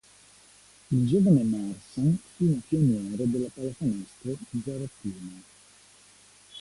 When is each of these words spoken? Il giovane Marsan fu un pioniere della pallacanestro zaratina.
Il 0.89 1.07
giovane 1.07 1.43
Marsan 1.43 2.17
fu 2.35 2.45
un 2.45 2.59
pioniere 2.67 3.29
della 3.29 3.49
pallacanestro 3.53 4.35
zaratina. 4.65 5.43